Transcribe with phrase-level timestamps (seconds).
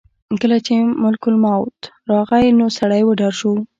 [0.41, 0.73] کله چې
[1.03, 1.77] ملک الموت
[2.11, 3.51] راغی نو سړی وډار شو.